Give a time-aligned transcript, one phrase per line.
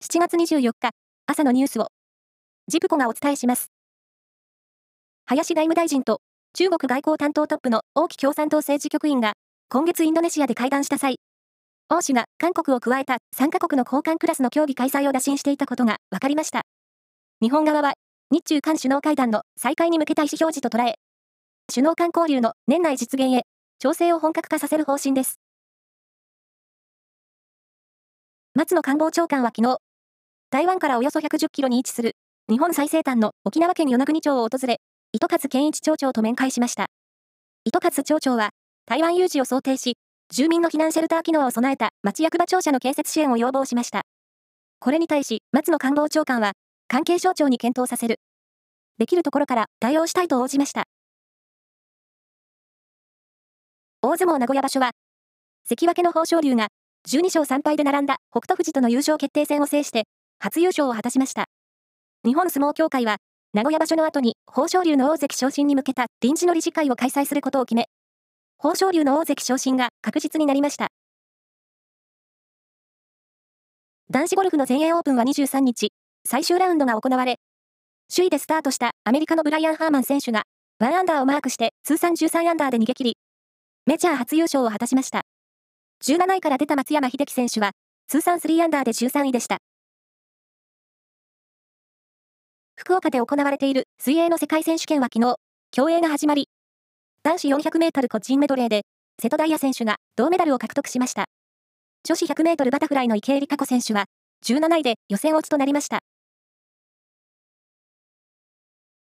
[0.00, 0.90] 7月24日、
[1.26, 1.88] 朝のニュースを、
[2.66, 3.70] ジプコがお伝えします。
[5.26, 6.22] 林外務大臣と
[6.54, 9.34] 中国外交担当トップの王毅共産党政治局員が、
[9.68, 11.16] 今月インドネシアで会談した際、
[11.90, 16.62] 王氏が韓国を加えた3カ国の交換クラスの協議開催を打診していたことが分かりました。
[17.42, 17.94] 日本側は、
[18.30, 20.94] 日中韓首脳会談の再開に向けた意思表示と捉え、
[21.70, 23.42] 首脳間交流の年内実現へ、
[23.78, 25.40] 調整を本格化させる方針です。
[28.54, 29.78] 松野官房長官は昨日、
[30.50, 32.16] 台湾からおよそ110キロに位置する、
[32.48, 34.80] 日本最西端の沖縄県与那国町を訪れ、
[35.12, 36.86] 糸勝健一町長と面会しました。
[37.66, 38.48] 糸勝町長は、
[38.86, 39.98] 台湾有事を想定し、
[40.30, 44.06] 住民の避難シェルター機能を備えた町役場庁舎の建設支援を要望しました。
[44.80, 46.52] これに対し、松野官房長官は、
[46.88, 48.18] 関係省庁に検討させる。
[48.96, 50.84] できるところから対応したいと応じました。
[54.00, 54.92] 大相撲名古屋場所は、
[55.66, 56.68] 関脇の豊昇龍が
[57.06, 60.04] 12勝3敗で並んだ北勝富士との優勝決定戦を制して、
[60.38, 61.46] 初優勝を果たしました。
[62.24, 63.16] 日本相撲協会は、
[63.54, 67.86] 名古屋場所の後に、豊昇龍の大関昇進に向けた臨時の理事会を開催することを決め、
[68.62, 70.88] 豊昇龍の大関昇進が確実になりました。
[74.10, 75.92] 男子ゴルフの全英オープンは23日、
[76.26, 77.36] 最終ラウンドが行われ、
[78.14, 80.44] 首位でスタートしたアメリカのブライアン・ハーマン選手が、
[80.80, 83.16] 1アンダーをマークして通算13アンダーで逃げ切り、
[83.86, 85.22] メジャー初優勝を果たしました。
[86.04, 87.72] 17位から出た松山英樹選手は、
[88.06, 89.58] 通算3アンダーで13位でした。
[92.78, 95.34] 福岡で行われている水泳の世界選手権は昨日、
[95.72, 96.48] 競泳が始まり、
[97.24, 98.82] 男子400メートル個人メドレーで、
[99.20, 101.24] 瀬戸大也選手が銅メダルを獲得しました。
[102.04, 104.04] 女子100メートルバタフライの池江璃花子選手は、
[104.46, 105.98] 17位で予選落ちとなりました。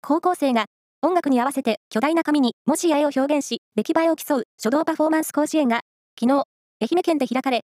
[0.00, 0.64] 高校生が
[1.00, 5.82] 音楽に合わせて巨大な紙に文字や絵を表現し、出来栄えを競う書道パフォーマンス甲子園が、
[6.18, 6.42] 昨日、
[6.80, 7.60] 愛媛県で開かれ、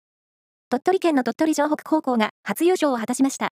[0.71, 3.49] 鳥取県の鳥取城北高校が初優勝を果たしました。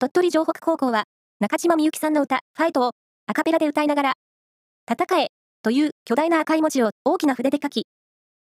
[0.00, 1.04] 鳥取城北高校は、
[1.40, 2.90] 中島みゆきさんの歌、ファイトを
[3.26, 4.12] アカペラで歌いながら、
[4.86, 5.28] 戦え
[5.62, 7.86] という巨大な赤い文字を大きな筆で書き、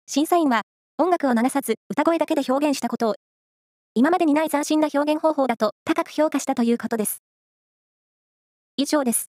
[0.07, 0.63] 審査員は
[0.97, 3.15] 音楽を流さず歌声だけで表現したことを、
[3.93, 7.23] 今までにない斬新な表現方法だと高く評価したということです。
[8.75, 9.30] 以上です。